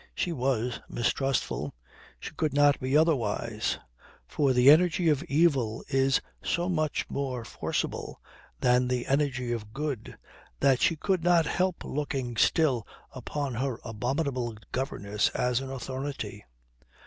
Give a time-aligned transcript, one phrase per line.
[0.15, 1.75] She was mistrustful;
[2.19, 3.77] she could not be otherwise;
[4.25, 8.19] for the energy of evil is so much more forcible
[8.59, 10.17] than the energy of good
[10.59, 16.45] that she could not help looking still upon her abominable governess as an authority.